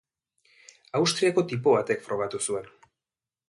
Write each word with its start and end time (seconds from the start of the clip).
Austriako 1.01 1.45
tipo 1.53 1.77
batek 1.77 2.05
frogatu 2.09 2.43
zuen. 2.51 2.69